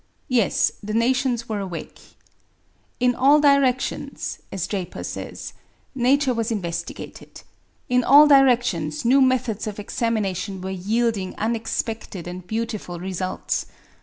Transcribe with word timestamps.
Yes, 0.29 0.71
the 0.81 0.95
nations 0.95 1.47
were 1.47 1.59
awake. 1.59 1.99
"In 2.99 3.13
all 3.13 3.39
directions," 3.39 4.39
as 4.51 4.65
Draper 4.65 5.03
says, 5.03 5.53
"Nature 5.93 6.33
was 6.33 6.49
investigated: 6.49 7.43
in 7.87 8.03
all 8.03 8.25
directions 8.25 9.05
new 9.05 9.21
methods 9.21 9.67
of 9.67 9.77
examination 9.79 10.59
were 10.59 10.71
yielding 10.71 11.35
unexpected 11.37 12.27
and 12.27 12.47
beautiful 12.47 12.99
results. 12.99 13.67